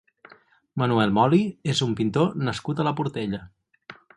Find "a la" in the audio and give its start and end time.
2.81-2.95